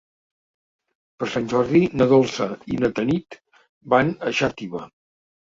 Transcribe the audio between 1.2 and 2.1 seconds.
Sant Jordi na